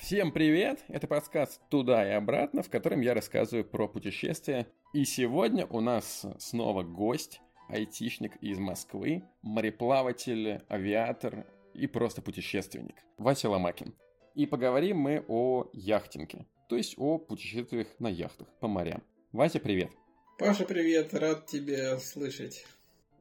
[0.00, 0.84] Всем привет!
[0.88, 4.66] Это подкаст «Туда и обратно», в котором я рассказываю про путешествия.
[4.92, 13.48] И сегодня у нас снова гость, айтишник из Москвы, мореплаватель, авиатор и просто путешественник Вася
[13.48, 13.94] Ломакин.
[14.34, 19.02] И поговорим мы о яхтинге, то есть о путешествиях на яхтах по морям.
[19.32, 19.90] Вася, привет!
[20.38, 21.14] Паша, привет!
[21.14, 22.66] Рад тебя слышать.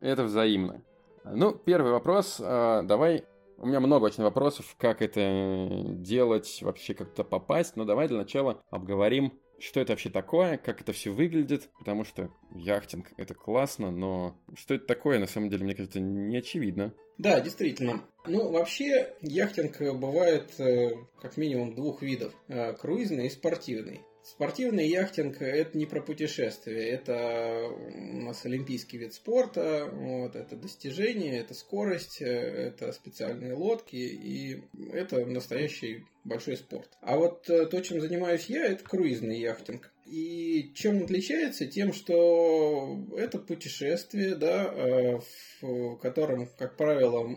[0.02, 0.84] Это взаимно.
[1.23, 2.39] Ну, первый вопрос.
[2.44, 3.23] А, давай
[3.58, 7.76] у меня много очень вопросов, как это делать, вообще как-то попасть.
[7.76, 12.30] Но давай для начала обговорим, что это вообще такое, как это все выглядит, потому что
[12.54, 16.94] яхтинг это классно, но что это такое, на самом деле, мне кажется, не очевидно.
[17.18, 18.02] Да, действительно.
[18.27, 20.91] Ну, вообще, яхтинг бывает э,
[21.22, 22.34] как минимум двух видов.
[22.49, 24.02] Э, круизный и спортивный.
[24.25, 31.38] Спортивный яхтинг– это не про путешествие, это у нас олимпийский вид спорта, вот, это достижение,
[31.38, 36.90] это скорость, э, это специальные лодки, и это настоящий большой спорт.
[37.01, 39.91] А вот э, то, чем занимаюсь я, это круизный яхтинг.
[40.05, 41.65] И чем отличается?
[41.65, 45.20] Тем, что это путешествие, да, э,
[45.62, 47.27] в котором, как правило,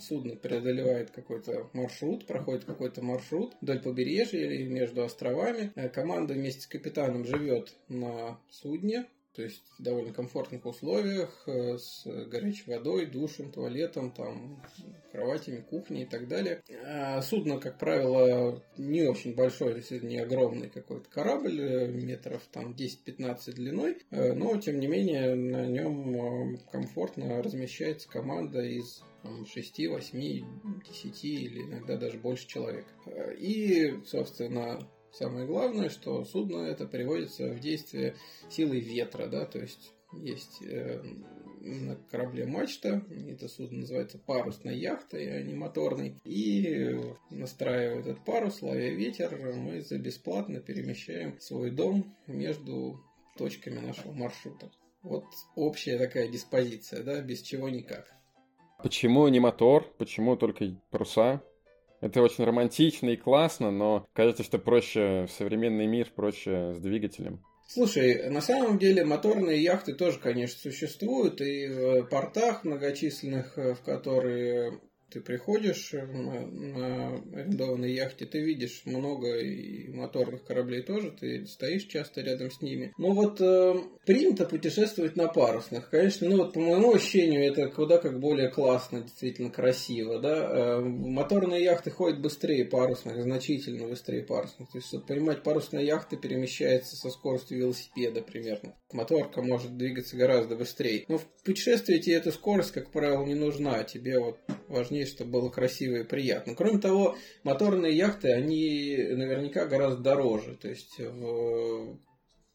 [0.00, 5.72] судно преодолевает какой-то маршрут, проходит какой-то маршрут вдоль побережья или между островами.
[5.74, 11.78] Э, команда вместе с капитаном живет на судне, то есть в довольно комфортных условиях, э,
[11.78, 14.62] с горячей водой, душем, туалетом, там,
[15.10, 16.62] кроватями, кухней и так далее.
[16.84, 23.52] А судно, как правило, не очень большое, не огромный какой-то корабль, э, метров там 10-15
[23.52, 29.02] длиной, э, но тем не менее на нем комфортно размещается команда из
[29.46, 30.44] 6, 8,
[30.88, 32.86] 10 или иногда даже больше человек.
[33.38, 38.16] И, собственно, Самое главное, что судно это приводится в действие
[38.50, 41.02] силой ветра, да, то есть есть э,
[41.60, 46.98] на корабле мачта, это судно называется парусной яхтой, а не моторной, и
[47.30, 53.00] настраивая этот парус, ловя ветер, мы за бесплатно перемещаем свой дом между
[53.36, 54.70] точками нашего маршрута.
[55.02, 55.24] Вот
[55.56, 58.12] общая такая диспозиция, да, без чего никак.
[58.82, 59.86] Почему не мотор?
[59.98, 61.42] Почему только паруса?
[62.02, 67.40] Это очень романтично и классно, но кажется, что проще в современный мир, проще с двигателем.
[67.68, 74.80] Слушай, на самом деле моторные яхты тоже, конечно, существуют, и в портах многочисленных, в которые
[75.12, 81.84] ты приходишь на, на арендованной яхте, ты видишь много и моторных кораблей тоже, ты стоишь
[81.84, 82.92] часто рядом с ними.
[82.98, 83.74] Но вот э,
[84.06, 85.90] принято путешествовать на парусных.
[85.90, 90.50] Конечно, ну вот по моему ощущению это куда как более классно, действительно красиво, да.
[90.50, 94.70] Э, моторные яхты ходят быстрее парусных, значительно быстрее парусных.
[94.70, 98.76] То есть, чтобы понимать, парусная яхта перемещается со скоростью велосипеда примерно.
[98.92, 101.04] Моторка может двигаться гораздо быстрее.
[101.08, 103.82] Но в путешествии тебе эта скорость, как правило, не нужна.
[103.84, 106.54] Тебе вот важнее надеюсь, чтобы было красиво и приятно.
[106.54, 110.56] Кроме того, моторные яхты, они наверняка гораздо дороже.
[110.60, 111.98] То есть в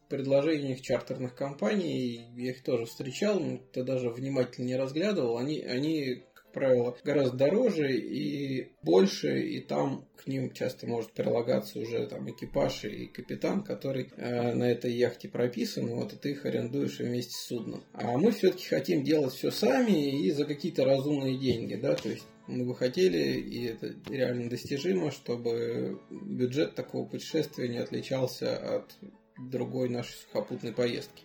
[0.09, 6.23] предложениях чартерных компаний, я их тоже встречал, но ты даже внимательно не разглядывал, они, они
[6.33, 12.29] как правило, гораздо дороже и больше, и там к ним часто может прилагаться уже там
[12.31, 17.33] экипаж и капитан, который э, на этой яхте прописан, вот, и ты их арендуешь вместе
[17.33, 17.83] с судном.
[17.93, 22.25] А мы все-таки хотим делать все сами и за какие-то разумные деньги, да, то есть
[22.47, 28.95] мы бы хотели, и это реально достижимо, чтобы бюджет такого путешествия не отличался от
[29.37, 31.23] другой нашей сухопутной поездки.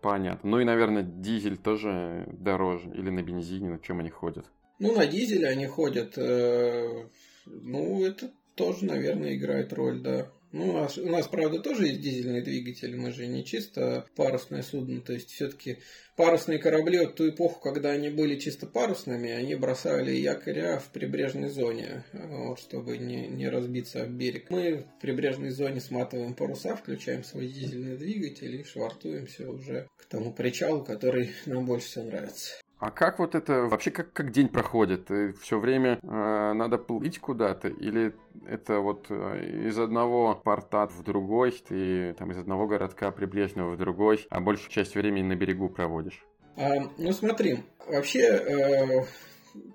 [0.00, 0.50] Понятно.
[0.50, 2.90] Ну и, наверное, дизель тоже дороже.
[2.90, 4.46] Или на бензине, на чем они ходят?
[4.78, 6.18] Ну, на дизеле они ходят.
[6.18, 7.08] Э,
[7.46, 10.30] ну, это тоже, наверное, играет роль, да.
[10.54, 14.62] Ну, у нас, у нас, правда, тоже есть дизельный двигатель, мы же не чисто парусное
[14.62, 15.78] судно, то есть все-таки
[16.14, 21.48] парусные корабли в ту эпоху, когда они были чисто парусными, они бросали якоря в прибрежной
[21.48, 24.48] зоне, вот, чтобы не, не разбиться об берег.
[24.50, 30.32] Мы в прибрежной зоне сматываем паруса, включаем свой дизельный двигатель и швартуемся уже к тому
[30.32, 32.52] причалу, который нам больше всего нравится.
[32.78, 35.08] А как вот это вообще как, как день проходит?
[35.40, 37.68] Все время э, надо плыть куда-то?
[37.68, 38.14] Или
[38.46, 43.78] это вот э, из одного порта в другой, ты там из одного городка прибрежного в
[43.78, 46.24] другой, а большую часть времени на берегу проводишь?
[46.56, 49.04] А, ну смотри, вообще э,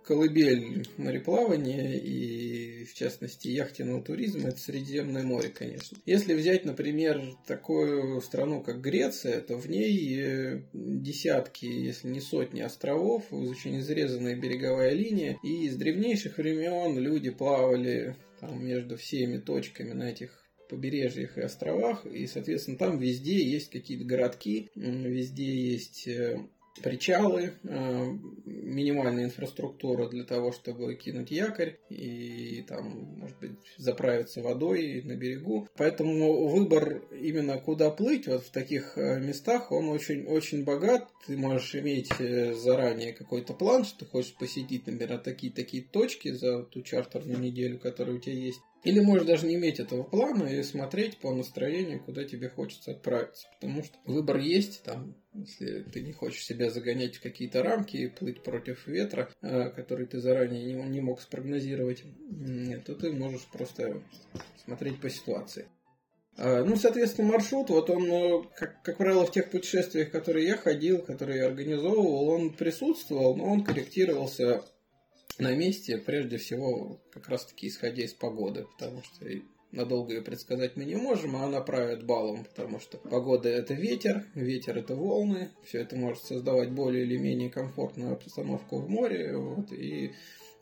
[0.04, 5.98] колыбель мореплавания и, в частности, яхтенного туризма– это Средиземное море, конечно.
[6.06, 12.62] Если взять, например, такую страну, как Греция, то в ней э, десятки, если не сотни
[12.62, 19.94] островов, очень изрезанная береговая линия, и с древнейших времен люди плавали там, между всеми точками
[19.94, 26.40] на этих побережьях и островах, и, соответственно, там везде есть какие-то городки, везде есть э,
[26.82, 28.06] причалы, э,
[28.46, 35.68] минимальная инфраструктура для того, чтобы кинуть якорь и там, может быть, заправиться водой на берегу.
[35.76, 41.08] Поэтому выбор именно куда плыть вот в таких э, местах, он очень, очень богат.
[41.28, 46.64] Ты можешь иметь э, заранее какой-то план, что ты хочешь посетить, например, такие-такие точки за
[46.64, 48.62] ту чартерную неделю, которая у тебя есть.
[48.84, 53.48] Или можешь даже не иметь этого плана и смотреть по настроению, куда тебе хочется отправиться.
[53.60, 58.08] Потому что выбор есть, там, если ты не хочешь себя загонять в какие-то рамки и
[58.08, 62.04] плыть против ветра, э, который ты заранее не, не мог спрогнозировать,
[62.86, 64.02] то ты можешь просто
[64.64, 65.68] смотреть по ситуации.
[66.38, 70.56] А, ну, соответственно, маршрут, вот он, э, как, как правило, в тех путешествиях, которые я
[70.56, 74.64] ходил, которые я организовывал, он присутствовал, но он корректировался
[75.40, 79.26] на месте, прежде всего, как раз-таки исходя из погоды, потому что
[79.72, 84.26] надолго ее предсказать мы не можем, а она правит балом, потому что погода это ветер,
[84.34, 89.72] ветер это волны, все это может создавать более или менее комфортную обстановку в море, вот,
[89.72, 90.14] и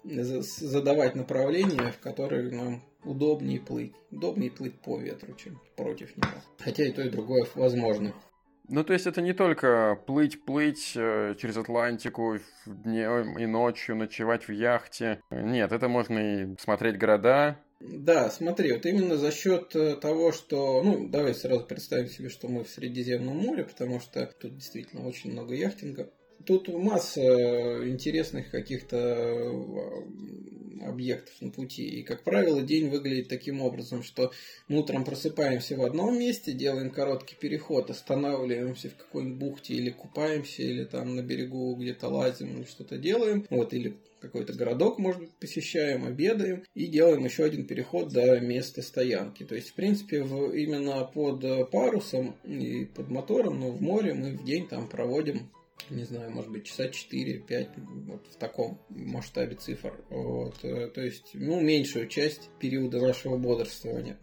[0.03, 3.93] задавать направление, в которое нам удобнее плыть.
[4.11, 6.41] Удобнее плыть по ветру, чем против него.
[6.59, 8.13] Хотя и то, и другое возможно.
[8.69, 14.51] Ну, то есть это не только плыть-плыть э, через Атлантику днем и ночью, ночевать в
[14.51, 15.21] яхте.
[15.31, 17.57] Нет, это можно и смотреть города.
[17.79, 20.81] Да, смотри, вот именно за счет э, того, что...
[20.83, 25.31] Ну, давай сразу представим себе, что мы в Средиземном море, потому что тут действительно очень
[25.31, 26.09] много яхтинга.
[26.45, 30.03] Тут масса интересных каких-то
[30.87, 31.87] объектов на пути.
[31.87, 34.31] И, как правило, день выглядит таким образом, что
[34.67, 40.63] мы утром просыпаемся в одном месте, делаем короткий переход, останавливаемся в какой-нибудь бухте или купаемся,
[40.63, 43.45] или там на берегу где-то лазим, или что-то делаем.
[43.49, 48.81] Вот, или какой-то городок, может быть, посещаем, обедаем и делаем еще один переход до места
[48.81, 49.43] стоянки.
[49.43, 54.31] То есть, в принципе, в, именно под парусом и под мотором, но в море мы
[54.31, 55.49] в день там проводим
[55.89, 57.69] не знаю, может быть, часа 4-5,
[58.07, 59.93] вот в таком масштабе цифр.
[60.09, 64.17] Вот, э, то есть, ну, меньшую часть периода нашего бодрствования.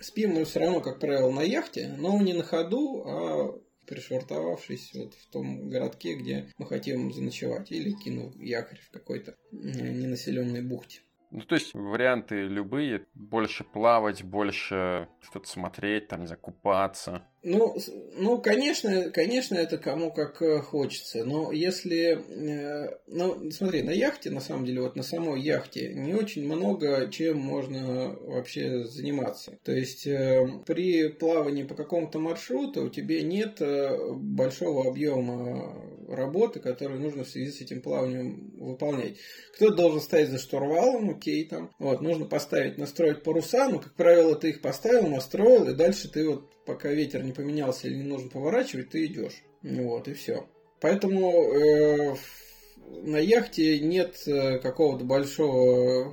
[0.00, 5.14] Спим мы все равно, как правило, на яхте, но не на ходу, а пришвартовавшись вот
[5.14, 11.00] в том городке, где мы хотим заночевать, или кинув якорь в какой-то ненаселенной бухте.
[11.30, 13.06] Ну, то есть варианты любые.
[13.14, 16.40] Больше плавать, больше что-то смотреть, там, не знаю.
[17.44, 17.76] Ну,
[18.14, 21.24] ну, конечно, конечно, это кому как э, хочется.
[21.24, 26.14] Но если, э, ну, смотри, на яхте, на самом деле, вот на самой яхте не
[26.14, 29.58] очень много чем можно вообще заниматься.
[29.64, 35.74] То есть э, при плавании по какому-то маршруту у тебя нет большого объема
[36.08, 39.16] работы, которую нужно в связи с этим плаванием выполнять.
[39.54, 44.36] Кто-то должен стоять за штурвалом, окей, там, вот, нужно поставить, настроить паруса, но, как правило,
[44.36, 48.30] ты их поставил, настроил, и дальше ты вот пока ветер не поменялся или не нужно
[48.30, 49.42] поворачивать, ты идешь.
[49.62, 50.46] Вот, и все.
[50.80, 52.16] Поэтому э,
[53.02, 56.12] на яхте нет э, какого-то большого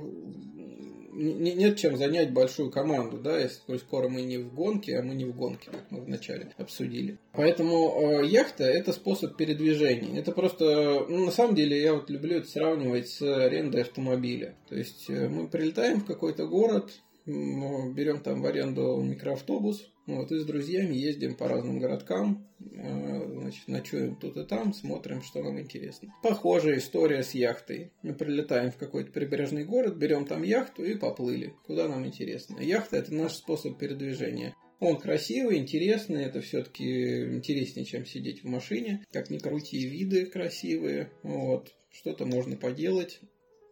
[1.20, 5.14] не, нет чем занять большую команду, да, если скоро мы не в гонке, а мы
[5.14, 7.18] не в гонке, как мы вначале обсудили.
[7.32, 10.18] Поэтому э, яхта это способ передвижения.
[10.18, 14.56] Это просто, ну, на самом деле, я вот люблю это сравнивать с арендой автомобиля.
[14.68, 16.90] То есть э, мы прилетаем в какой-то город,
[17.26, 23.68] берем там в аренду микроавтобус, вот, и с друзьями ездим по разным городкам, э, значит,
[23.68, 26.14] ночуем тут и там, смотрим, что нам интересно.
[26.22, 27.92] Похожая история с яхтой.
[28.02, 32.60] Мы прилетаем в какой-то прибрежный город, берем там яхту и поплыли, куда нам интересно.
[32.60, 34.54] Яхта– это наш способ передвижения.
[34.80, 39.04] Он красивый, интересный, это все-таки интереснее, чем сидеть в машине.
[39.12, 41.74] Как ни крути, виды красивые, вот.
[41.90, 43.20] Что-то можно поделать,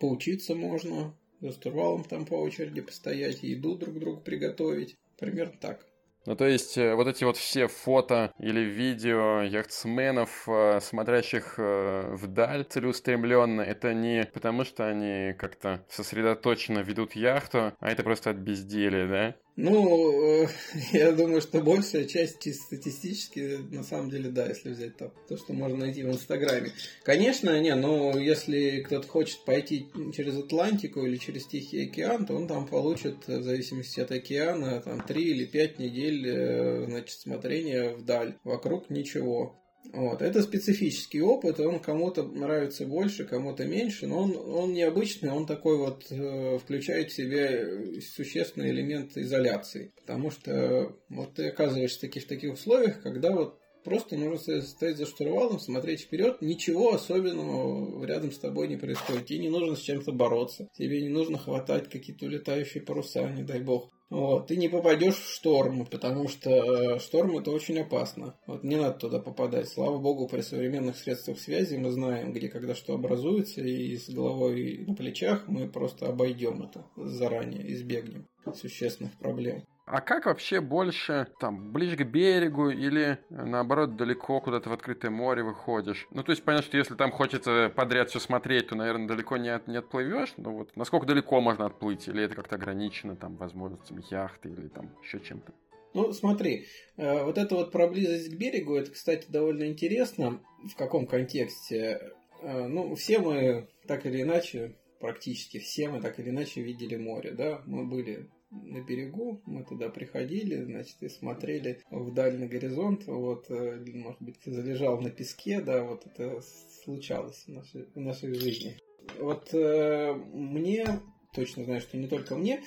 [0.01, 4.97] поучиться можно, за штурвалом там по очереди постоять, еду друг другу приготовить.
[5.19, 5.87] Примерно так.
[6.27, 12.15] Ну, то есть, э, вот эти вот все фото или видео яхтсменов, э, смотрящих э,
[12.15, 18.37] вдаль целеустремленно, это не потому, что они как-то сосредоточенно ведут яхту, а это просто от
[18.37, 19.35] безделия, да?
[19.61, 20.47] Ну,
[20.93, 25.37] я думаю, что большая часть чисто статистически, на самом деле, да, если взять там, то,
[25.37, 26.71] что можно найти в Инстаграме.
[27.03, 32.47] Конечно, не, но если кто-то хочет пойти через Атлантику или через Тихий океан, то он
[32.47, 38.37] там получит, в зависимости от океана, там 3 или 5 недель, э, значит, смотрения вдаль.
[38.45, 39.58] Вокруг ничего.
[39.93, 40.23] Вот.
[40.23, 45.79] Это специфический опыт, он кому-то нравится больше, кому-то меньше, но он, он необычный, он такой
[45.79, 47.65] вот э, включает в себя
[48.01, 49.93] существенный элемент изоляции.
[49.97, 55.07] Потому что вот ты оказываешься таки, в таких условиях, когда вот просто нужно стоять за
[55.07, 59.27] штурвалом, смотреть вперед, ничего особенного рядом с тобой не происходит.
[59.27, 63.61] Тебе не нужно с чем-то бороться, тебе не нужно хватать какие-то улетающие паруса, не дай
[63.61, 63.91] бог.
[64.11, 68.35] Вот, ты не попадешь в шторм, потому что э, шторм это очень опасно.
[68.47, 69.69] Вот не надо туда попадать.
[69.69, 74.85] Слава богу, при современных средствах связи мы знаем, где когда что образуется, и с головой
[74.87, 79.65] на плечах мы просто обойдем это заранее, избегнем существенных проблем.
[79.91, 85.43] А как вообще больше, там, ближе к берегу или, наоборот, далеко куда-то в открытое море
[85.43, 86.07] выходишь?
[86.11, 89.49] Ну, то есть, понятно, что если там хочется подряд все смотреть, то, наверное, далеко не,
[89.49, 90.35] от, не отплывешь.
[90.37, 92.07] Но вот насколько далеко можно отплыть?
[92.07, 95.55] Или это как-то ограничено, там, возможностями яхты или там еще чем-то?
[95.95, 96.67] Ну, смотри,
[96.99, 100.41] э, вот эта вот проблизость к берегу, это, кстати, довольно интересно.
[100.71, 102.13] В каком контексте?
[102.43, 107.31] Э, ну, все мы так или иначе, практически все мы так или иначе видели море,
[107.31, 107.63] да?
[107.65, 113.85] Мы были на берегу, мы туда приходили, значит, и смотрели вдаль на горизонт, вот, э,
[113.95, 116.41] может быть, залежал на песке, да, вот это
[116.85, 118.79] случалось в нашей, в нашей жизни.
[119.19, 120.87] Вот э, мне,
[121.35, 122.63] точно знаю, что не только мне,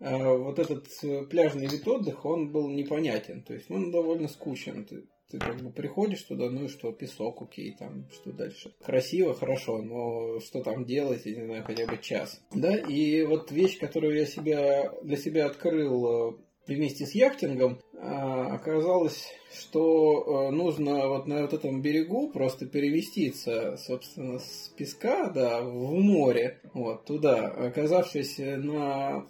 [0.00, 0.88] э, вот этот
[1.30, 4.86] пляжный вид отдыха, он был непонятен, то есть он довольно скучен.
[5.32, 8.74] Ты бы приходишь туда, ну и что, песок, окей, там, что дальше.
[8.84, 12.42] Красиво, хорошо, но что там делать, я не знаю, хотя бы час.
[12.54, 16.32] Да, и вот вещь, которую я себя, для себя открыл э,
[16.66, 23.76] вместе с яхтингом, а, оказалось, что э, нужно вот на вот этом берегу просто переместиться,
[23.78, 27.46] собственно, с песка, да, в море, вот, туда.
[27.46, 29.26] Оказавшись на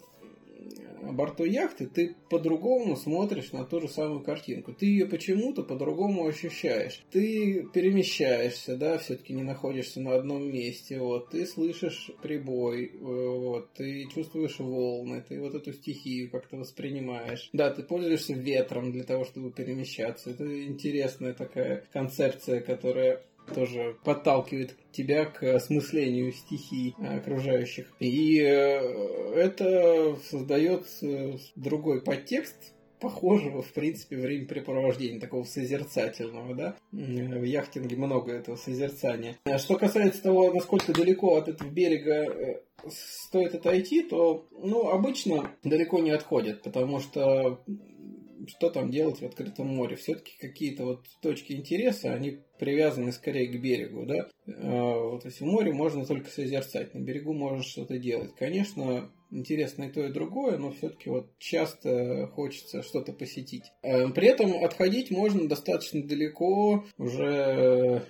[1.11, 4.73] борту яхты, ты по-другому смотришь на ту же самую картинку.
[4.73, 7.03] Ты ее почему-то по-другому ощущаешь.
[7.11, 10.99] Ты перемещаешься, да, все-таки не находишься на одном месте.
[11.01, 17.51] Вот, ты слышишь прибой, э, вот, ты чувствуешь волны, ты вот эту стихию как-то воспринимаешь.
[17.53, 20.31] Да, ты пользуешься ветром для того, чтобы перемещаться.
[20.31, 23.23] Это интересная такая концепция, которая
[23.55, 27.93] тоже подталкивает тебя к осмыслению стихий окружающих.
[27.99, 28.79] И э,
[29.35, 32.73] это создает э, другой подтекст,
[33.03, 36.77] похожего, в принципе, времяпрепровождения, такого созерцательного, да.
[36.93, 39.37] В яхтинге много этого созерцания.
[39.45, 45.51] А что касается того, насколько далеко от этого берега э, стоит отойти, то, ну, обычно
[45.65, 47.61] далеко не отходят, потому что
[48.47, 49.97] что там делать в открытом море.
[49.97, 54.29] Все-таки какие-то вот точки интереса, они привязаны скорее к берегу, да.
[54.47, 58.35] А, вот если в море можно только созерцать, на берегу можно что-то делать.
[58.37, 63.65] Конечно, интересно и то, и другое, но все-таки вот часто хочется что-то посетить.
[63.83, 68.03] А, при этом отходить можно достаточно далеко, уже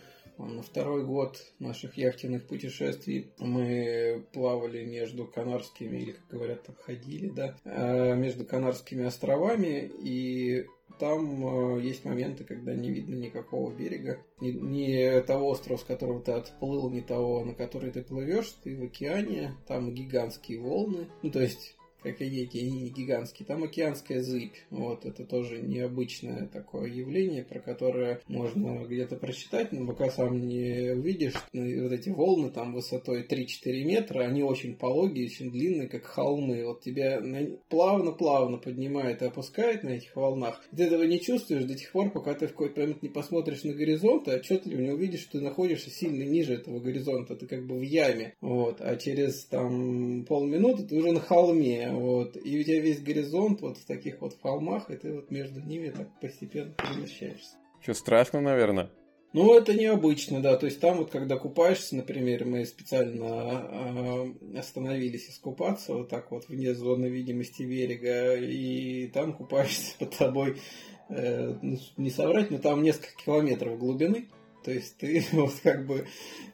[0.46, 7.28] на второй год наших яхтенных путешествий мы плавали между Канарскими, или, как говорят, там ходили,
[7.28, 10.66] да, э, между Канарскими островами, и
[10.98, 14.18] там э, есть моменты, когда не видно никакого берега.
[14.40, 18.76] Ни, ни того острова, с которого ты отплыл, ни того, на который ты плывешь, ты
[18.76, 21.08] в океане, там гигантские волны.
[21.22, 23.46] Ну, то есть как и эти, они не гигантские.
[23.46, 24.56] Там океанская зыбь.
[24.70, 30.92] Вот, это тоже необычное такое явление, про которое можно где-то прочитать, но пока сам не
[30.92, 31.34] увидишь.
[31.52, 36.64] Ну, вот эти волны там высотой 3-4 метра, они очень пологие, очень длинные, как холмы.
[36.66, 37.22] Вот тебя
[37.68, 40.62] плавно-плавно поднимает и опускает на этих волнах.
[40.76, 43.72] Ты этого не чувствуешь до тех пор, пока ты в какой-то момент не посмотришь на
[43.72, 47.36] горизонт, и отчетливо не увидишь, что ты находишься сильно ниже этого горизонта.
[47.36, 48.34] Ты как бы в яме.
[48.40, 48.80] Вот.
[48.80, 52.36] А через там полминуты ты уже на холме вот.
[52.36, 55.90] И у тебя весь горизонт вот в таких вот холмах, и ты вот между ними
[55.90, 57.56] так постепенно перемещаешься.
[57.80, 58.90] Что, страшно, наверное?
[59.32, 60.56] Ну, это необычно, да.
[60.56, 66.48] То есть там вот, когда купаешься, например, мы специально э, остановились искупаться вот так вот
[66.48, 70.60] вне зоны видимости берега, и там купаешься под тобой,
[71.08, 74.28] э, ну, не соврать, но там несколько километров глубины.
[74.64, 76.06] То есть ты вот как бы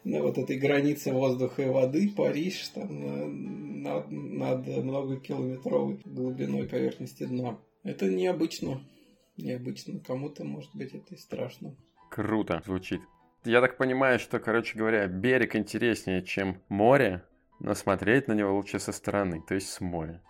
[0.05, 7.59] на вот этой границе воздуха и воды паришь там над, над многокилометровой глубиной поверхности дна.
[7.85, 8.81] Это необычно.
[9.37, 10.01] Необычно.
[10.01, 11.77] Кому-то, может быть, это и страшно.
[12.11, 13.01] Круто звучит.
[13.45, 17.25] Я так понимаю, что, короче говоря, берег интереснее, чем море,
[17.61, 20.23] но смотреть на него лучше со стороны, то есть с моря.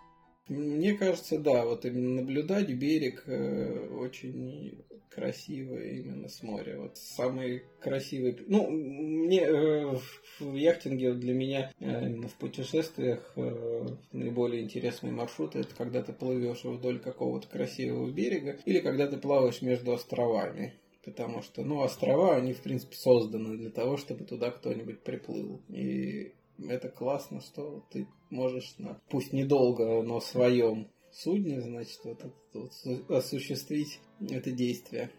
[0.49, 6.79] Мне кажется, да, вот именно наблюдать берег э, очень красиво именно с моря.
[6.79, 8.37] Вот самый красивый...
[8.47, 9.95] Ну, мне э,
[10.39, 16.13] в яхтинге для меня э, именно в путешествиях э, наиболее интересные маршруты это когда ты
[16.13, 20.73] плывешь вдоль какого-то красивого берега или когда ты плаваешь между островами.
[21.05, 25.61] Потому что, ну, острова, они, в принципе, созданы для того, чтобы туда кто-нибудь приплыл.
[25.69, 26.33] И
[26.67, 32.23] это классно, что ты можешь, на, пусть недолго, но своем судне, значит, вот,
[32.53, 33.99] вот, вот, осуществить
[34.29, 35.11] это действие.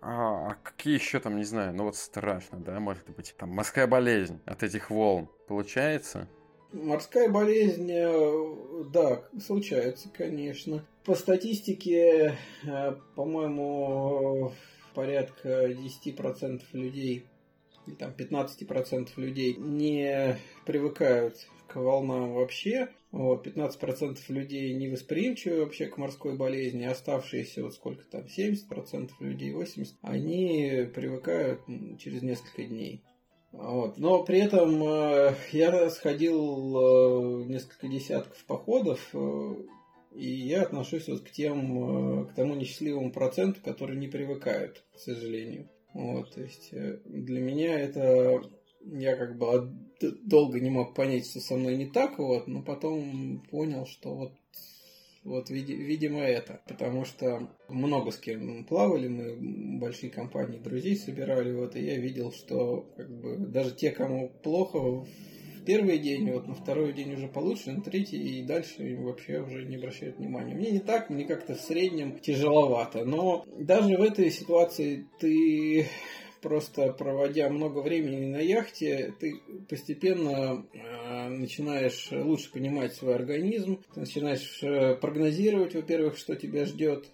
[0.00, 3.86] А, а какие еще там, не знаю, ну вот страшно, да, может быть, там морская
[3.86, 6.28] болезнь от этих волн получается?
[6.72, 10.84] Морская болезнь, э, да, случается, конечно.
[11.04, 14.52] По статистике, э, по-моему,
[14.94, 17.26] порядка 10% людей,
[17.86, 21.36] или там 15% людей не привыкают
[21.66, 22.88] к волнам вообще.
[23.10, 29.52] Вот, 15% людей не восприимчивы вообще к морской болезни, оставшиеся вот сколько там, 70% людей,
[29.52, 31.60] 80%, они привыкают
[31.98, 33.02] через несколько дней.
[33.52, 33.98] Вот.
[33.98, 39.54] Но при этом э, я сходил э, несколько десятков походов, э,
[40.14, 45.68] и я отношусь вот к тем, к тому несчастливому проценту, который не привыкают, к сожалению.
[45.94, 48.42] Вот, то есть э, для меня это
[48.84, 49.72] я как бы
[50.22, 54.32] долго не мог понять, что со мной не так, вот, но потом понял, что вот
[55.24, 56.60] вот, видимо, это.
[56.66, 62.32] Потому что много с кем плавали, мы большие компании друзей собирали, вот, и я видел,
[62.32, 65.06] что как бы даже те, кому плохо
[65.64, 69.76] первый день, вот на второй день уже получше, на третий и дальше вообще уже не
[69.76, 70.54] обращают внимания.
[70.54, 73.04] Мне не так, мне как-то в среднем тяжеловато.
[73.04, 75.86] Но даже в этой ситуации ты
[76.42, 84.00] просто проводя много времени на яхте, ты постепенно э, начинаешь лучше понимать свой организм, ты
[84.00, 87.06] начинаешь э, прогнозировать, во-первых, что тебя ждет,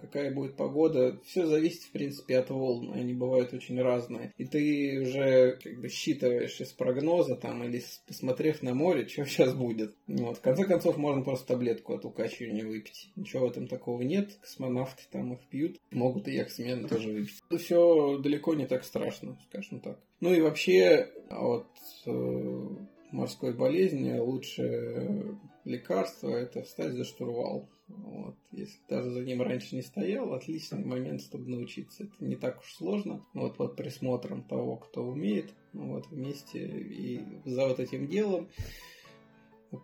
[0.00, 1.18] какая будет погода.
[1.24, 2.92] Все зависит, в принципе, от волн.
[2.92, 4.32] Они бывают очень разные.
[4.36, 9.54] И ты уже как бы считываешь из прогноза там или посмотрев на море, что сейчас
[9.54, 9.94] будет.
[10.06, 10.38] Вот.
[10.38, 13.10] В конце концов, можно просто таблетку от укачивания выпить.
[13.16, 14.38] Ничего в этом такого нет.
[14.40, 15.78] Космонавты там их пьют.
[15.90, 17.40] Могут и яхтсмены тоже выпить.
[17.48, 19.98] Это все далеко не так страшно, скажем так.
[20.20, 21.68] Ну и вообще, от
[22.06, 22.68] э,
[23.12, 27.68] морской болезни лучшее лекарство это встать за штурвал.
[27.88, 28.36] Вот.
[28.52, 32.04] Если даже за ним раньше не стоял, отличный момент, чтобы научиться.
[32.04, 33.24] Это не так уж сложно.
[33.34, 38.48] Вот под присмотром того, кто умеет, вот вместе и за вот этим делом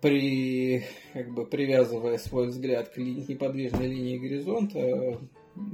[0.00, 5.20] при, как бы привязывая свой взгляд к ли, неподвижной линии горизонта,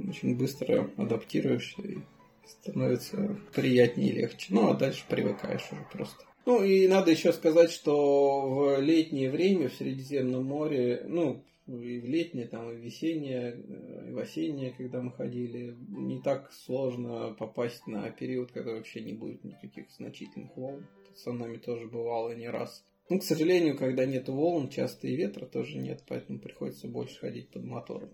[0.07, 1.99] очень быстро адаптируешься и
[2.45, 4.47] становится приятнее и легче.
[4.49, 6.25] Ну, а дальше привыкаешь уже просто.
[6.45, 11.43] Ну, и надо еще сказать, что в летнее время в Средиземном море, ну,
[11.79, 16.21] и в летнее, там, и в весеннее, э, и в осеннее, когда мы ходили, не
[16.21, 20.87] так сложно попасть на период, когда вообще не будет никаких значительных волн.
[21.15, 22.85] Со нами тоже бывало не раз.
[23.09, 27.49] Ну, к сожалению, когда нет волн, часто и ветра тоже нет, поэтому приходится больше ходить
[27.49, 28.09] под мотором.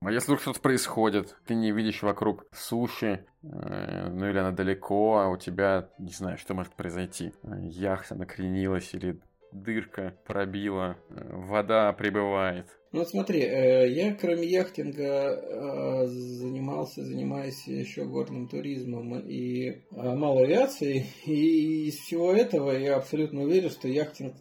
[0.00, 5.18] А если вдруг что-то происходит, ты не видишь вокруг суши, э, ну или она далеко,
[5.18, 7.32] а у тебя, не знаю, что может произойти.
[7.62, 9.20] Яхта накренилась или
[9.52, 12.66] дырка пробила, э, вода прибывает.
[12.92, 21.06] Ну вот смотри, э, я кроме яхтинга занимался, занимаюсь еще горным туризмом и малой авиацией,
[21.26, 24.34] и из всего этого я абсолютно уверен, что яхтинг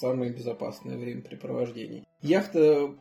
[0.00, 2.04] самое безопасное времяпрепровождение.
[2.22, 2.94] Яхта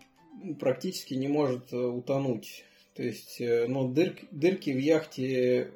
[0.59, 2.65] практически не может э, утонуть.
[2.95, 5.71] То есть, э, ну, дырки, дырки в яхте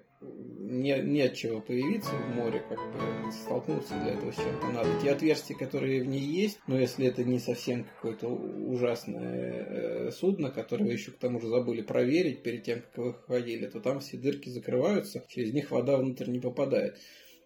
[0.76, 4.90] не, не от чего появиться в море, как бы столкнуться для этого с чем-то надо.
[5.02, 10.52] Те отверстия, которые в ней есть, но если это не совсем какое-то ужасное э, судно,
[10.52, 14.18] которое еще к тому же забыли проверить перед тем, как вы ходили, то там все
[14.18, 16.98] дырки закрываются, через них вода внутрь не попадает.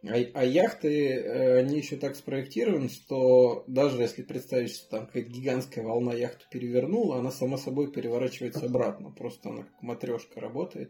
[0.08, 5.30] А, а яхты, э, они еще так спроектированы, что даже если представить, что там какая-то
[5.30, 9.12] гигантская волна яхту перевернула, она сама собой переворачивается обратно.
[9.12, 10.90] Просто она как матрешка работает.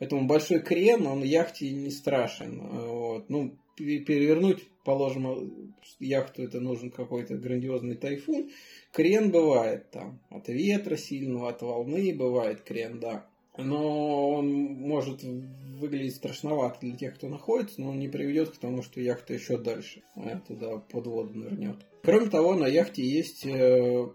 [0.00, 2.60] Поэтому большой крен, он яхте не страшен.
[2.60, 3.30] Вот.
[3.30, 8.50] Ну, перевернуть, положим, яхту это нужен какой-то грандиозный тайфун.
[8.92, 10.18] Крен бывает там.
[10.30, 13.30] От ветра сильного, от волны бывает крен, да
[13.62, 18.82] но он может выглядеть страшновато для тех, кто находится, но он не приведет к тому,
[18.82, 21.76] что яхта еще дальше а, туда под воду нырнет.
[22.02, 24.08] Кроме того, на яхте есть э,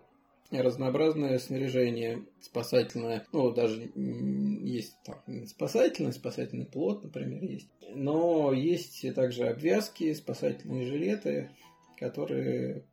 [0.62, 7.70] разнообразное снаряжение спасательное, ну, даже есть там спасательный, спасательный плот, например, есть.
[7.94, 11.52] Но есть также обвязки, спасательные жилеты,
[11.98, 12.86] которые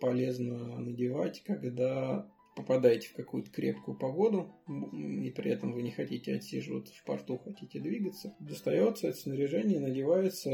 [0.00, 6.94] полезно надевать, когда попадаете в какую-то крепкую погоду, и при этом вы не хотите отсиживаться
[6.94, 10.50] в порту, хотите двигаться, достается это снаряжение, надевается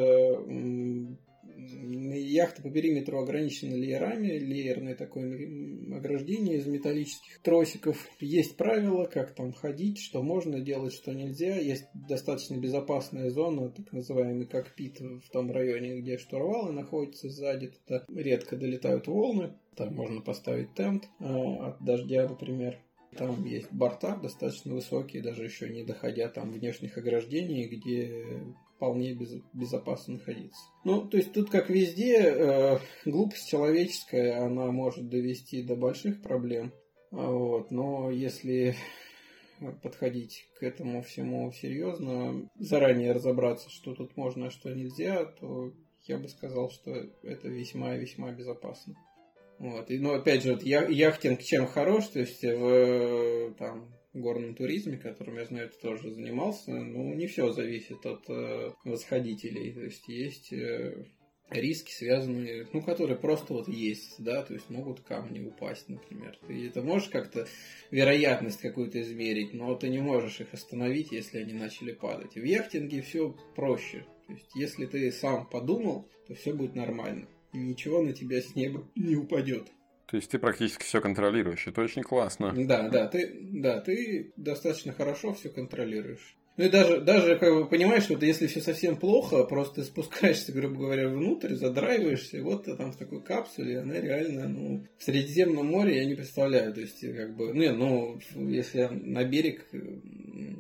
[1.57, 5.35] Яхта по периметру ограничена леерами, леерное такое
[5.97, 8.09] ограждение из металлических тросиков.
[8.21, 11.57] Есть правила, как там ходить, что можно делать, что нельзя.
[11.57, 17.73] Есть достаточно безопасная зона, так называемый кокпит в том районе, где штурвалы находятся сзади.
[17.87, 19.53] Туда редко долетают волны.
[19.77, 22.79] Там можно поставить тент э, от дождя, например.
[23.16, 28.25] Там есть борта достаточно высокие, даже еще не доходя там внешних ограждений, где
[28.76, 30.60] вполне без, безопасно находиться.
[30.84, 36.72] Ну, то есть тут, как везде, э, глупость человеческая, она может довести до больших проблем.
[37.10, 38.76] Вот, но если
[39.82, 45.72] подходить к этому всему серьезно, заранее разобраться, что тут можно, а что нельзя, то
[46.04, 48.94] я бы сказал, что это весьма-весьма безопасно.
[49.58, 49.90] Вот.
[49.90, 53.88] И, ну, опять же, вот яхтинг чем хорош, то есть в там,
[54.20, 59.72] горном туризме, которым я знаю, ты тоже занимался, ну, не все зависит от э, восходителей.
[59.72, 61.05] То есть есть э,
[61.50, 66.38] риски, связанные, ну, которые просто вот есть, да, то есть могут камни упасть, например.
[66.46, 67.46] Ты это можешь как-то
[67.90, 72.35] вероятность какую-то измерить, но ты не можешь их остановить, если они начали падать.
[72.35, 74.05] В яхтинге все проще.
[74.26, 77.29] То есть, если ты сам подумал, то все будет нормально.
[77.52, 79.70] Ничего на тебя с неба не упадет.
[80.07, 82.53] То есть ты практически все контролируешь, это очень классно.
[82.57, 86.37] Да, да, ты, да, ты достаточно хорошо все контролируешь.
[86.57, 90.77] Ну и даже, даже как бы понимаешь, что если все совсем плохо, просто спускаешься, грубо
[90.77, 95.66] говоря, внутрь, задраиваешься, и вот ты там в такой капсуле, она реально, ну, в Средиземном
[95.66, 99.66] море я не представляю, то есть, как бы, ну, ну, если на берег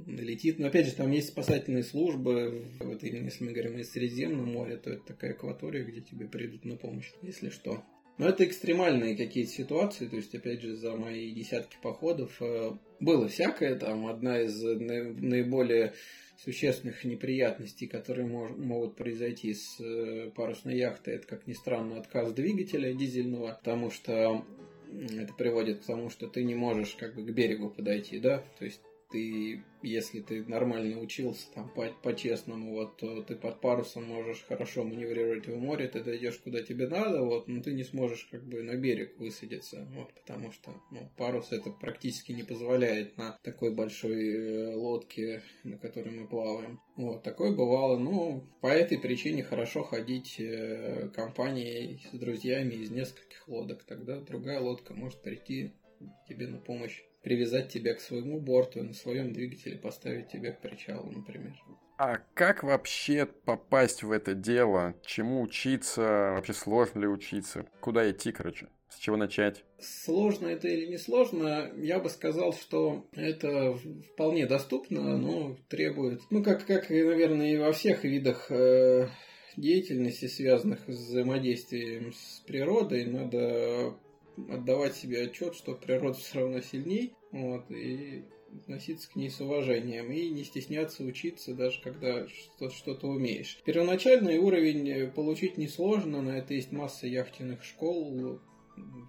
[0.06, 4.52] летит, но опять же, там есть спасательные службы, вот именно если мы говорим о Средиземном
[4.52, 7.82] море, то это такая акватория, где тебе придут на помощь, если что.
[8.18, 13.28] Но это экстремальные какие-то ситуации, то есть, опять же, за мои десятки походов э, было
[13.28, 13.76] всякое.
[13.76, 15.92] Там одна из наиболее
[16.42, 22.32] существенных неприятностей, которые мож, могут произойти с э, парусной яхтой, это, как ни странно, отказ
[22.32, 24.44] двигателя дизельного, потому что
[24.88, 28.64] это приводит к тому, что ты не можешь как бы к берегу подойти, да, то
[28.64, 34.44] есть ты, если ты нормально учился там по- по-честному, вот, то ты под парусом можешь
[34.46, 38.44] хорошо маневрировать в море, ты дойдешь куда тебе надо, вот, но ты не сможешь как
[38.44, 43.74] бы на берег высадиться, вот, потому что ну, парус это практически не позволяет на такой
[43.74, 46.80] большой э, лодке, на которой мы плаваем.
[46.96, 53.46] Вот, такое бывало, ну, по этой причине хорошо ходить э, компанией с друзьями из нескольких
[53.48, 55.72] лодок, тогда другая лодка может прийти
[56.28, 61.10] тебе на помощь привязать тебя к своему борту, на своем двигателе поставить тебя к причалу,
[61.10, 61.54] например.
[61.98, 64.94] А как вообще попасть в это дело?
[65.04, 66.34] Чему учиться?
[66.36, 67.66] Вообще сложно ли учиться?
[67.80, 68.68] Куда идти, короче?
[68.90, 69.64] С чего начать?
[69.80, 73.76] Сложно это или не сложно, я бы сказал, что это
[74.12, 79.08] вполне доступно, но требует, ну, как, как наверное, и во всех видах э,
[79.56, 83.96] деятельности, связанных с взаимодействием с природой, надо
[84.50, 90.10] отдавать себе отчет, что природа все равно сильней, вот, и относиться к ней с уважением
[90.10, 93.58] и не стесняться учиться, даже когда что-то умеешь.
[93.64, 98.40] Первоначальный уровень получить несложно, на это есть масса яхтенных школ,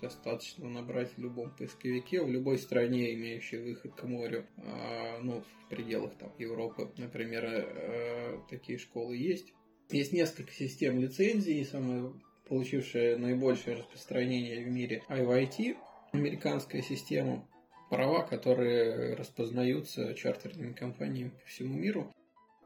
[0.01, 5.69] достаточно набрать в любом поисковике, в любой стране, имеющей выход к морю, а, ну, в
[5.69, 9.53] пределах там Европы, например, э, такие школы есть.
[9.89, 12.11] Есть несколько систем лицензий, самая
[12.47, 15.75] получившая наибольшее распространение в мире IYT,
[16.13, 17.45] американская система,
[17.89, 22.13] права, которые распознаются чартерными компаниями по всему миру.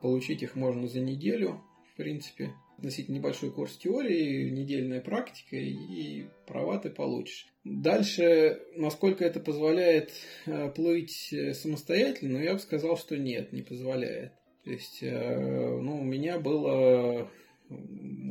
[0.02, 1.62] Получить их можно за неделю,
[1.94, 2.54] в принципе.
[2.78, 7.48] Относительно небольшой курс теории, недельная практика, и права ты получишь.
[7.64, 10.12] Дальше, насколько это позволяет
[10.48, 14.34] э, плыть самостоятельно, ну, я бы сказал, что нет, не позволяет.
[14.64, 17.30] То есть, э, ну, у меня было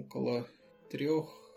[0.00, 0.48] около
[0.90, 1.49] трех Э,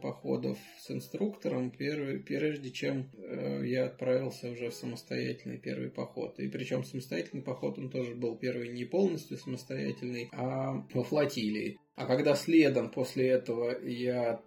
[0.00, 6.38] походов с инструктором, прежде чем э, я отправился уже в самостоятельный первый поход.
[6.38, 11.78] И причем самостоятельный поход, он тоже был первый не полностью самостоятельный, а во флотилии.
[11.94, 14.40] А когда следом после этого я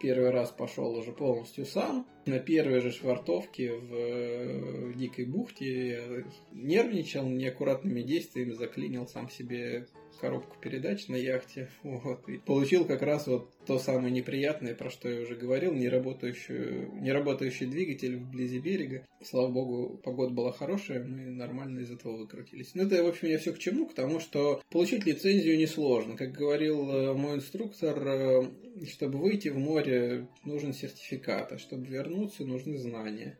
[0.00, 2.06] первый раз пошел уже полностью сам.
[2.26, 9.86] На первой же швартовке в, в Дикой бухте я нервничал, неаккуратными действиями заклинил сам себе
[10.20, 11.68] коробку передач на яхте.
[11.82, 16.88] Вот, и получил как раз вот то самое неприятное, про что я уже говорил, неработающий,
[17.00, 19.06] неработающий двигатель вблизи берега.
[19.22, 22.74] Слава богу, погода была хорошая, мы нормально из этого выкрутились.
[22.74, 23.86] Ну, это, в общем, я все к чему?
[23.86, 26.16] К тому, что получить лицензию несложно.
[26.16, 28.50] Как говорил э, мой инструктор, э,
[28.86, 32.09] чтобы выйти в море, нужен сертификат, а чтобы вернуться,
[32.44, 33.38] нужны знания.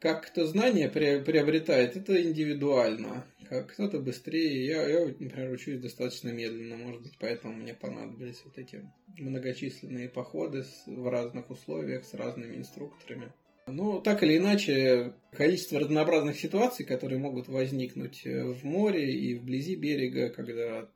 [0.00, 4.66] Как это знание приобретает, это индивидуально как кто-то быстрее.
[4.66, 8.84] Я, я, например, учусь достаточно медленно, может быть, поэтому мне понадобились вот эти
[9.18, 13.32] многочисленные походы в разных условиях с разными инструкторами.
[13.66, 20.30] Ну, так или иначе, количество разнообразных ситуаций, которые могут возникнуть в море и вблизи берега,
[20.30, 20.88] когда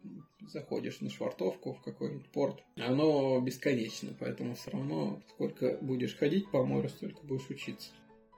[0.48, 6.64] заходишь на швартовку в какой-нибудь порт, оно бесконечно, поэтому все равно сколько будешь ходить по
[6.64, 7.90] морю, столько будешь учиться.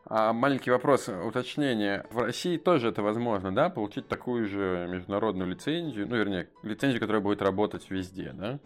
[0.06, 2.04] А маленький вопрос, уточнение.
[2.10, 3.70] В России тоже это возможно, да?
[3.70, 8.60] Получить такую же международную лицензию, ну, вернее, лицензию, которая будет работать везде, да?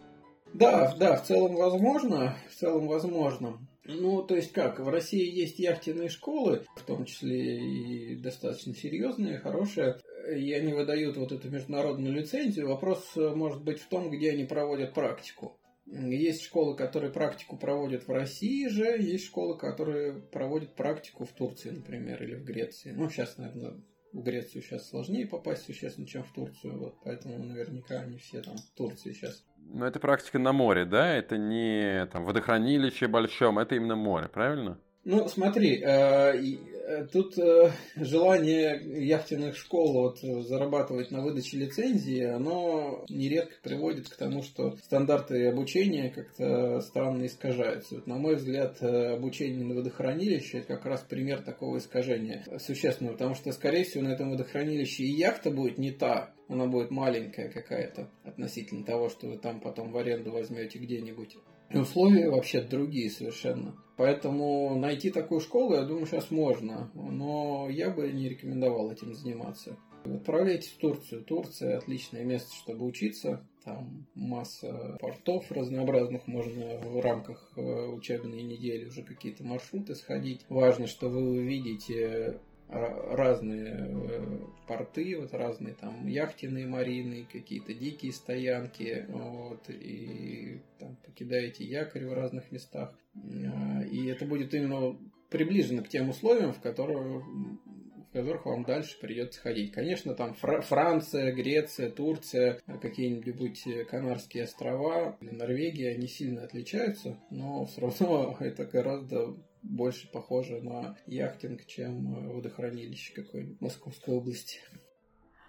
[0.53, 3.59] Да, да, в целом возможно, в целом возможно.
[3.85, 9.39] Ну, то есть как, в России есть яхтенные школы, в том числе и достаточно серьезные,
[9.39, 9.97] хорошие,
[10.35, 12.67] и они выдают вот эту международную лицензию.
[12.67, 15.55] Вопрос может быть в том, где они проводят практику.
[15.85, 21.71] Есть школы, которые практику проводят в России же, есть школы, которые проводят практику в Турции,
[21.71, 22.91] например, или в Греции.
[22.91, 23.81] Ну, сейчас, наверное,
[24.13, 28.57] в Грецию сейчас сложнее попасть существенно, чем в Турцию, вот, поэтому наверняка они все там
[28.57, 29.43] в Турции сейчас.
[29.57, 31.15] Но это практика на море, да?
[31.15, 34.79] Это не там водохранилище большом, это именно море, правильно?
[35.05, 43.05] Ну, смотри, э, э, тут э, желание яхтенных школ вот, зарабатывать на выдаче лицензии, оно
[43.07, 47.95] нередко приводит к тому, что стандарты обучения как-то странно искажаются.
[47.95, 53.35] Вот, на мой взгляд, обучение на водохранилище это как раз пример такого искажения существенного, потому
[53.35, 58.09] что, скорее всего, на этом водохранилище и яхта будет не та, она будет маленькая какая-то
[58.25, 61.37] относительно того, что вы там потом в аренду возьмете где-нибудь.
[61.73, 63.75] Условия вообще другие совершенно.
[63.97, 66.89] Поэтому найти такую школу, я думаю, сейчас можно.
[66.93, 69.77] Но я бы не рекомендовал этим заниматься.
[70.05, 71.23] Отправляйтесь в Турцию.
[71.25, 73.45] Турция отличное место, чтобы учиться.
[73.65, 80.45] Там масса портов разнообразных, можно в рамках э, учебной недели уже какие-то маршруты сходить.
[80.47, 89.05] Важно, что вы увидите разные э, порты, вот разные там яхтенные марины, какие-то дикие стоянки,
[89.09, 92.93] вот, и там покидаете якорь в разных местах.
[93.15, 94.97] А, и это будет именно
[95.29, 99.71] приближено к тем условиям, в которых, в которых вам дальше придется ходить.
[99.71, 107.81] Конечно, там Фра- Франция, Греция, Турция, какие-нибудь Канарские острова, Норвегия, они сильно отличаются, но все
[107.81, 114.59] равно это гораздо больше похоже на яхтинг, чем э, водохранилище какое-нибудь в Московской области.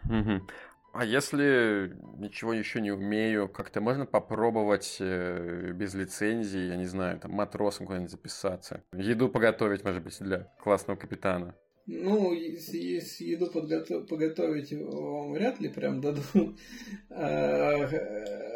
[0.04, 0.46] Угу.
[0.92, 7.20] А если ничего еще не умею, как-то можно попробовать э, без лицензии, я не знаю,
[7.20, 11.54] там матросом куда-нибудь записаться, еду поготовить, может быть, для классного капитана?
[11.86, 16.24] Ну, если, если еду подготов, поготовить вам вряд ли прям дадут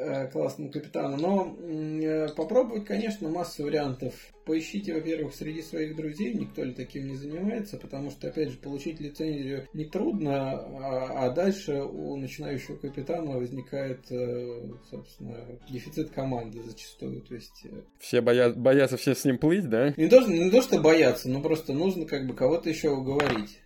[0.05, 4.15] э, классному капитану, но э, попробовать, конечно, массу вариантов.
[4.45, 9.01] Поищите, во-первых, среди своих друзей, никто ли таким не занимается, потому что, опять же, получить
[9.01, 15.39] лицензию нетрудно, а, а дальше у начинающего капитана возникает, э, собственно,
[15.69, 17.23] дефицит команды зачастую.
[17.23, 17.67] То есть...
[17.99, 18.53] Все боя...
[18.53, 19.95] боятся все с ним плыть, да?
[19.97, 23.59] Не то, не то, что боятся, но просто нужно как бы кого-то еще уговорить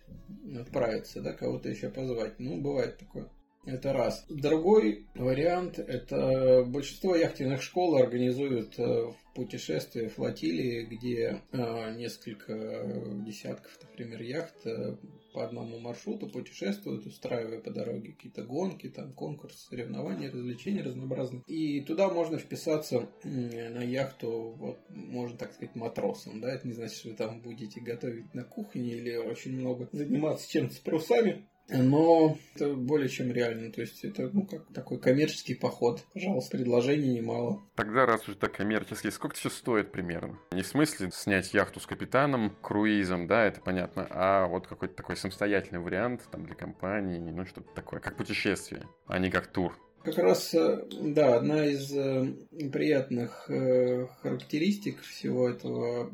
[0.57, 2.39] отправиться, да, кого-то еще позвать.
[2.39, 3.29] Ну, бывает такое.
[3.65, 4.25] Это раз.
[4.29, 14.21] Другой вариант– это большинство яхтенных школ организуют э, путешествия, флотилии, где э, несколько десятков, например,
[14.21, 14.95] яхт э,
[15.33, 21.43] по одному маршруту путешествуют, устраивая по дороге какие-то гонки, там конкурсы, соревнования, развлечения разнообразные.
[21.45, 26.39] И туда можно вписаться на яхту, вот, можно так сказать, матросом.
[26.39, 26.51] Да?
[26.51, 30.73] Это не значит, что вы там будете готовить на кухне или очень много заниматься чем-то
[30.73, 33.71] с парусами но это более чем реально.
[33.71, 36.03] То есть это ну как такой коммерческий поход.
[36.13, 37.61] Пожалуйста, предложений немало.
[37.75, 40.39] Тогда, раз уж так коммерческий, сколько все стоит примерно?
[40.51, 45.15] Не в смысле снять яхту с капитаном, круизом, да, это понятно, а вот какой-то такой
[45.15, 49.77] самостоятельный вариант там для компании, ну что-то такое, как путешествие, а не как тур.
[50.03, 52.33] Как раз, э, да, одна из э,
[52.71, 56.09] приятных э, характеристик всего этого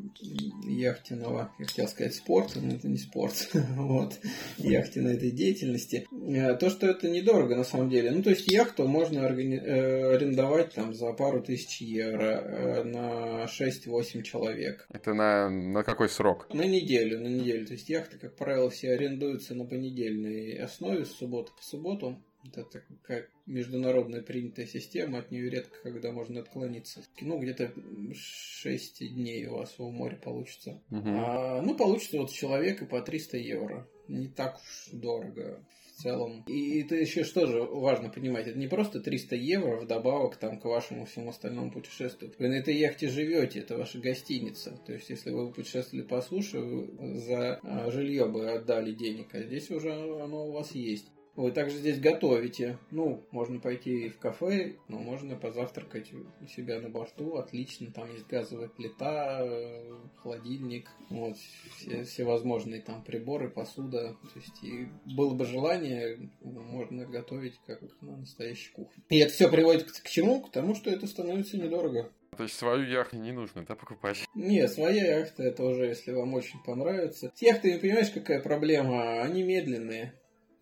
[0.63, 4.19] яхтенного, я хотел сказать, спорта, но это не спорт, вот,
[4.57, 8.11] яхтенной этой деятельности, то, что это недорого на самом деле.
[8.11, 14.87] Ну, то есть яхту можно арендовать там за пару тысяч евро на 6-8 человек.
[14.91, 16.47] Это на, на какой срок?
[16.53, 17.67] На неделю, на неделю.
[17.67, 22.19] То есть яхты, как правило, все арендуются на понедельной основе с субботы по субботу.
[22.53, 27.01] Это как международная принятая система, от нее редко когда можно отклониться.
[27.21, 27.71] Ну, где-то
[28.13, 30.81] 6 дней у вас в море получится.
[30.91, 31.03] Угу.
[31.05, 33.87] А, ну, получится вот человека по 300 евро.
[34.07, 36.43] Не так уж дорого в целом.
[36.47, 40.65] И это еще что же важно понимать, это не просто 300 евро вдобавок там к
[40.65, 42.33] вашему всему остальному путешествию.
[42.37, 44.77] Вы на этой яхте живете, это ваша гостиница.
[44.85, 49.41] То есть, если вы путешествовали по суше, вы за а, жилье бы отдали денег, а
[49.41, 51.07] здесь уже оно у вас есть.
[51.35, 52.77] Вы также здесь готовите.
[52.91, 57.35] Ну, можно пойти в кафе, но можно позавтракать у себя на борту.
[57.35, 61.35] Отлично, там есть газовая плита, э, холодильник, вот,
[61.77, 64.15] все, все возможные там приборы, посуда.
[64.33, 69.03] То есть, и было бы желание, можно готовить как на настоящей кухне.
[69.09, 70.41] И это все приводит к, к чему?
[70.41, 72.11] К тому, что это становится недорого.
[72.37, 74.25] То есть свою яхту не нужно, да, покупать?
[74.35, 77.31] Не, своя яхта это уже, если вам очень понравится.
[77.33, 79.21] С яхтами, понимаешь, какая проблема?
[79.21, 80.13] Они медленные.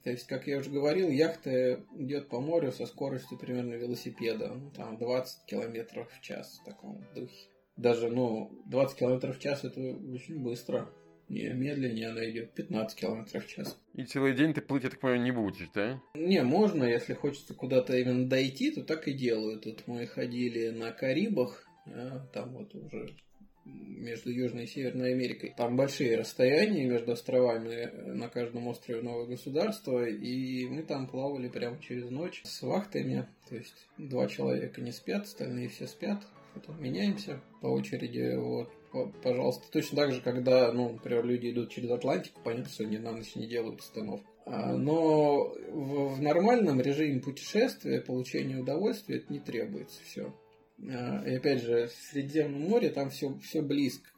[0.03, 4.53] То есть, как я уже говорил, яхта идет по морю со скоростью примерно велосипеда.
[4.53, 7.47] Ну, там 20 километров в час в таком духе.
[7.77, 10.89] Даже, ну, 20 километров в час это очень быстро.
[11.29, 13.79] Не, медленнее она идет 15 километров в час.
[13.93, 16.01] И целый день ты плыть, я так понимаю, не будешь, да?
[16.15, 19.63] Не, можно, если хочется куда-то именно дойти, то так и делают.
[19.63, 23.15] Тут мы ходили на Карибах, а, там вот уже
[23.65, 25.53] между Южной и Северной Америкой.
[25.55, 31.79] Там большие расстояния между островами, на каждом острове новое государство, и мы там плавали прямо
[31.79, 36.21] через ночь с вахтами, то есть два человека не спят, остальные все спят,
[36.53, 38.69] потом меняемся по очереди, вот,
[39.21, 39.71] пожалуйста.
[39.71, 43.35] Точно так же, когда, ну, например, люди идут через Атлантику, понятно, что они на ночь
[43.35, 44.29] не делают остановку.
[44.45, 50.33] А, но в, нормальном режиме путешествия получения удовольствия это не требуется все.
[50.79, 54.09] А, и опять же, в Средиземном море там все, все близко.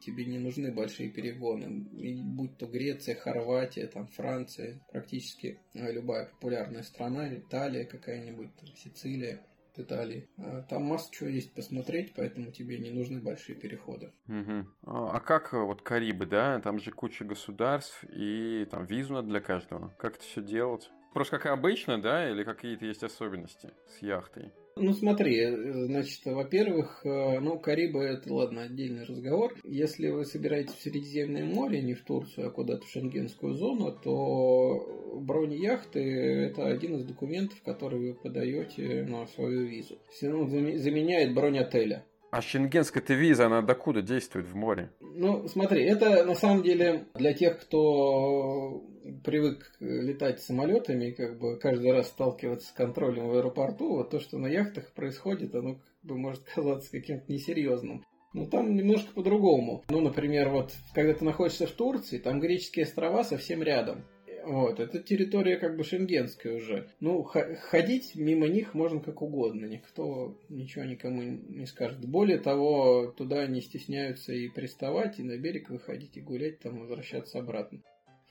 [0.00, 1.86] Тебе не нужны большие перегоны.
[1.98, 9.44] И будь то Греция, Хорватия, там Франция, практически любая популярная страна, Италия какая-нибудь, Сицилия
[9.76, 10.28] Италии.
[10.38, 14.12] А там масса чего есть посмотреть, поэтому тебе не нужны большие переходы.
[14.28, 14.66] Угу.
[14.86, 16.60] А как э, вот Карибы, да?
[16.60, 19.94] Там же куча государств и там визу надо для каждого.
[19.98, 20.90] Как это все делать?
[21.14, 22.28] Просто как обычно, да?
[22.28, 24.50] Или какие-то есть особенности с яхтой?
[24.76, 29.54] Ну смотри, э, значит, во-первых, э, ну Карибы это, ладно, отдельный разговор.
[29.62, 35.20] Если вы собираетесь в Средиземное море, не в Турцию, а куда-то в Шенгенскую зону, то
[35.20, 39.96] бронь яхты это один из документов, который вы подаете на свою визу.
[40.24, 42.04] Он заменяет бронь отеля.
[42.34, 44.90] А шенгенская-то виза, она докуда действует в море?
[44.98, 48.84] Ну, смотри, это на самом деле для тех, кто
[49.22, 54.38] привык летать самолетами, как бы каждый раз сталкиваться с контролем в аэропорту, вот то, что
[54.38, 58.04] на яхтах происходит, оно как бы может казаться каким-то несерьезным.
[58.32, 59.84] Ну, там немножко по-другому.
[59.88, 64.06] Ну, например, вот, когда ты находишься в Турции, там греческие острова совсем рядом.
[64.46, 66.88] Вот, это территория как бы шенгенская уже.
[67.00, 72.04] Ну, ходить мимо них можно как угодно, никто ничего никому не скажет.
[72.04, 77.38] Более того, туда не стесняются и приставать, и на берег выходить, и гулять, там возвращаться
[77.38, 77.80] обратно.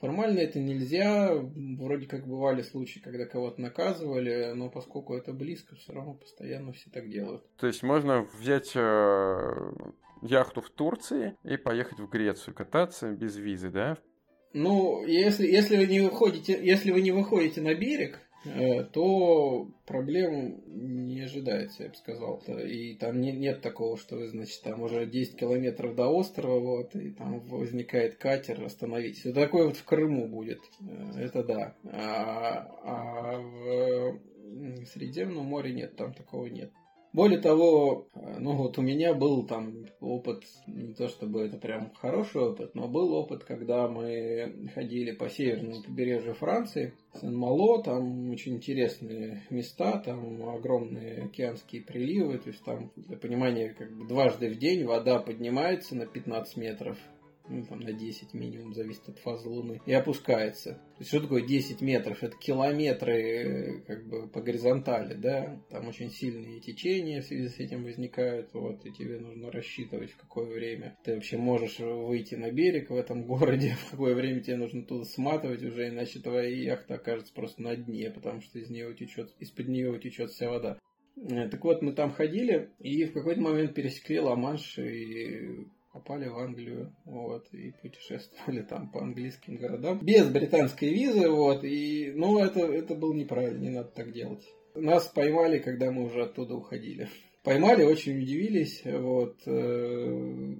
[0.00, 5.92] Формально это нельзя, вроде как бывали случаи, когда кого-то наказывали, но поскольку это близко, все
[5.92, 7.42] равно постоянно все так делают.
[7.56, 9.72] То есть можно взять э,
[10.20, 13.98] яхту в Турции и поехать в Грецию кататься без визы, да?
[14.54, 20.62] Ну, если, если, вы не выходите, если вы не выходите на берег, э, то проблем
[20.66, 22.40] не ожидается, я бы сказал.
[22.64, 26.94] И там не, нет такого, что вы, значит, там уже 10 километров до острова, вот,
[26.94, 29.24] и там возникает катер, остановитесь.
[29.24, 31.74] Вот такое вот в Крыму будет, э, это да.
[31.86, 36.70] А, а в Средиземном море нет, там такого нет.
[37.14, 41.92] Более того, э, ну вот у меня был там опыт, не то чтобы это прям
[41.94, 48.56] хороший опыт, но был опыт, когда мы ходили по северному побережью Франции, Сен-Мало, там очень
[48.56, 54.58] интересные места, там огромные океанские приливы, то есть там, для понимания, как бы дважды в
[54.58, 56.98] день вода поднимается на 15 метров,
[57.48, 60.74] ну, там на 10 минимум, зависит от фазы Луны, и опускается.
[60.74, 62.22] То есть, что такое 10 метров?
[62.22, 65.60] Это километры э, как бы по горизонтали, да?
[65.70, 70.16] Там очень сильные течения в связи с этим возникают, вот, и тебе нужно рассчитывать, в
[70.16, 74.56] какое время ты вообще можешь выйти на берег в этом городе, в какое время тебе
[74.56, 78.88] нужно туда сматывать уже, иначе твоя яхта окажется просто на дне, потому что из нее
[78.88, 80.78] утечет, из-под нее утечет вся вода.
[81.16, 86.36] Э, так вот, мы там ходили и в какой-то момент пересекли Ла-Манш и попали в
[86.38, 90.00] Англию, вот, и путешествовали там по английским городам.
[90.00, 94.44] Без британской визы, вот, и, ну, это, это было неправильно, не надо так делать.
[94.74, 97.08] Нас поймали, когда мы уже оттуда уходили.
[97.44, 100.56] Поймали, очень удивились, вот, э,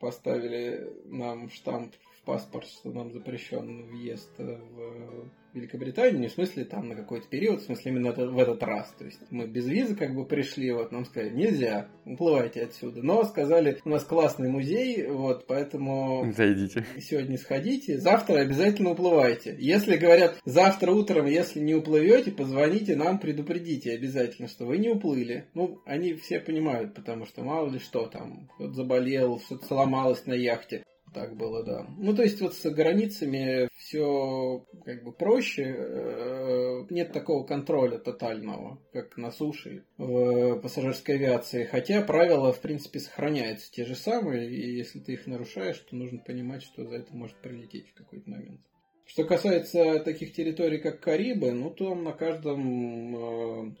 [0.00, 6.88] поставили нам штамп в паспорт, что нам запрещен въезд в Великобританию, не в смысле там
[6.88, 8.92] на какой-то период, в смысле именно в этот раз.
[8.98, 13.02] То есть мы без визы как бы пришли, вот нам сказали, нельзя, уплывайте отсюда.
[13.02, 16.32] Но сказали, у нас классный музей, вот, поэтому...
[16.36, 16.84] Зайдите.
[17.00, 19.56] Сегодня сходите, завтра обязательно уплывайте.
[19.58, 25.46] Если говорят, завтра утром, если не уплывете, позвоните нам, предупредите обязательно, что вы не уплыли.
[25.54, 30.34] Ну, они все понимают, потому что мало ли что там, кто-то заболел, что-то сломалось на
[30.34, 30.82] яхте.
[31.14, 31.86] Так было, да.
[31.96, 35.74] Ну, то есть вот с границами все как бы проще.
[35.76, 41.64] Э, нет такого контроля тотального, как на суше в пассажирской авиации.
[41.64, 44.50] Хотя правила, в принципе, сохраняются те же самые.
[44.50, 48.28] И если ты их нарушаешь, то нужно понимать, что за это может прилететь в какой-то
[48.28, 48.60] момент.
[49.08, 53.16] Что касается таких территорий, как Карибы, ну там на каждом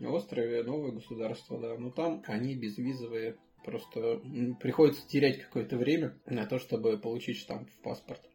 [0.00, 4.20] э, острове новое государство, да, но там они безвизовые Просто
[4.60, 8.27] приходится терять какое-то время на то, чтобы получить штамп в паспорт.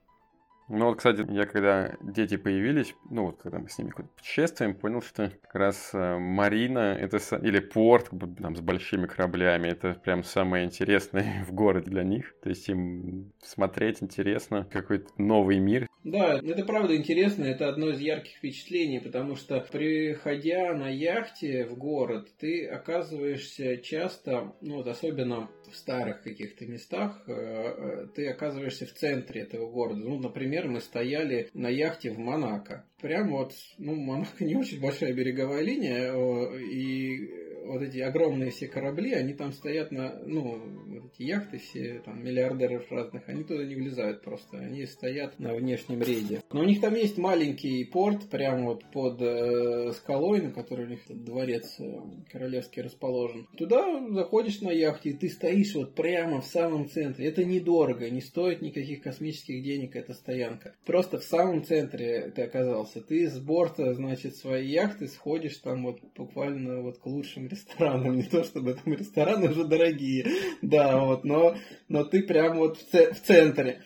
[0.76, 4.74] Ну вот, кстати, я когда дети появились, ну вот когда мы с ними куда-то путешествуем,
[4.74, 8.09] понял, что как раз э, Марина это или порт
[8.41, 12.34] там, с большими кораблями, это прям самое интересное в городе для них.
[12.41, 15.88] То есть им смотреть интересно, какой-то новый мир.
[16.03, 21.78] Да, это правда интересно, это одно из ярких впечатлений, потому что приходя на яхте в
[21.78, 28.86] город, ты оказываешься часто, ну вот особенно в старых каких-то местах, э, э, ты оказываешься
[28.86, 29.99] в центре этого города.
[29.99, 32.86] Ну, например, мы стояли на яхте в Монако.
[33.01, 36.14] Прям вот, ну, Монако не очень большая береговая линия,
[36.59, 42.01] и вот эти огромные все корабли, они там стоят на, ну, вот эти яхты все,
[42.03, 46.41] там, миллиардеров разных, они туда не влезают просто, они стоят на внешнем рейде.
[46.51, 50.89] Но у них там есть маленький порт, прямо вот под э, скалой, на которой у
[50.89, 51.99] них дворец э,
[52.32, 53.47] королевский расположен.
[53.57, 57.28] Туда заходишь на яхте, и ты стоишь вот прямо в самом центре.
[57.28, 60.76] Это недорого, не стоит никаких космических денег эта стоянка.
[60.86, 63.01] Просто в самом центре ты оказался.
[63.01, 68.18] Ты с борта, значит, своей яхты сходишь там вот буквально вот к лучшим ресторанам.
[68.18, 70.28] Не то чтобы там рестораны уже дорогие,
[70.62, 71.56] да, вот, но,
[71.88, 73.84] но ты прям вот в, в центре.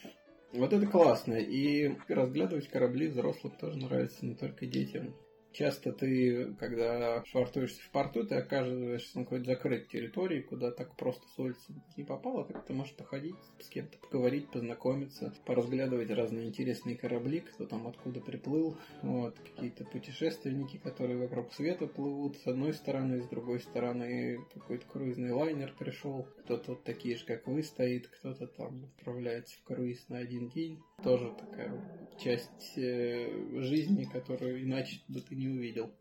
[0.53, 1.35] Вот это классно.
[1.35, 5.13] И разглядывать корабли взрослым тоже нравится, не только детям.
[5.57, 11.27] Часто ты, когда швартуешься в порту, ты оказываешься на какой-то закрытой территории, куда так просто
[11.29, 16.95] с улицы не попало, так ты можешь походить, с кем-то поговорить, познакомиться, поразглядывать разные интересные
[16.95, 23.19] корабли, кто там откуда приплыл, вот, какие-то путешественники, которые вокруг света плывут с одной стороны,
[23.23, 28.45] с другой стороны какой-то круизный лайнер пришел, кто-то вот такие же, как вы, стоит, кто-то
[28.45, 30.79] там отправляется в круиз на один день.
[31.03, 31.71] Тоже такая
[32.19, 35.91] часть э, жизни, которую иначе бы ты не увидел.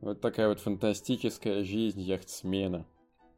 [0.00, 2.86] Вот такая вот фантастическая жизнь яхтсмена.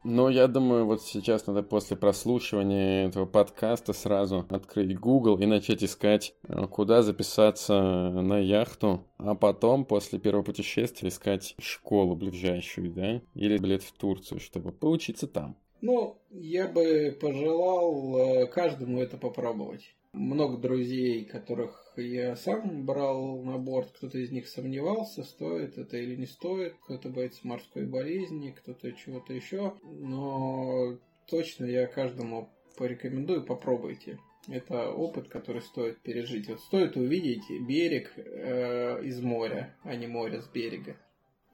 [0.03, 5.83] Но я думаю, вот сейчас надо после прослушивания этого подкаста сразу открыть Google и начать
[5.83, 13.21] искать, э, куда записаться на яхту, а потом после первого путешествия искать школу ближайшую, да,
[13.33, 15.57] или билет в Турцию, чтобы поучиться там.
[15.81, 23.57] Ну, я бы пожелал э, каждому это попробовать много друзей, которых я сам брал на
[23.57, 28.91] борт, кто-то из них сомневался, стоит это или не стоит, кто-то боится морской болезни, кто-то
[28.93, 30.97] чего-то еще, но
[31.27, 34.19] точно я каждому порекомендую, попробуйте.
[34.47, 36.49] Это опыт, который стоит пережить.
[36.49, 40.97] Вот стоит увидеть берег э, из моря, а не море с берега.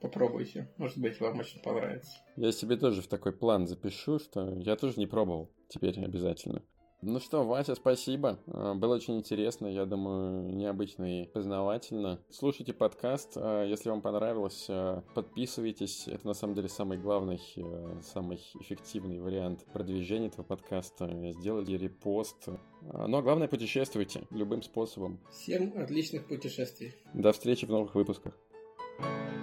[0.00, 0.68] Попробуйте.
[0.76, 2.10] Может быть, вам очень понравится.
[2.36, 5.52] Я себе тоже в такой план запишу, что я тоже не пробовал.
[5.68, 6.64] Теперь обязательно.
[7.02, 8.38] Ну что, Вася, спасибо.
[8.48, 12.20] А, было очень интересно, я думаю, необычно и познавательно.
[12.28, 13.32] Слушайте подкаст.
[13.36, 16.08] А, если вам понравилось, а, подписывайтесь.
[16.08, 17.40] Это на самом деле самый главный,
[18.02, 21.10] самый эффективный вариант продвижения этого подкаста.
[21.38, 22.48] Сделайте репост.
[22.82, 25.20] Ну а главное, путешествуйте любым способом.
[25.30, 26.94] Всем отличных путешествий.
[27.14, 28.34] До встречи в новых выпусках.
[29.00, 29.39] thank you